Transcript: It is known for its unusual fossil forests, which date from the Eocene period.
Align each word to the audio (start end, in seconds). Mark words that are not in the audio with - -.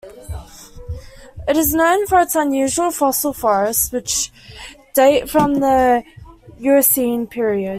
It 1.47 1.55
is 1.55 1.75
known 1.75 2.07
for 2.07 2.19
its 2.21 2.33
unusual 2.35 2.89
fossil 2.89 3.33
forests, 3.33 3.91
which 3.91 4.31
date 4.95 5.29
from 5.29 5.59
the 5.59 6.03
Eocene 6.59 7.27
period. 7.27 7.69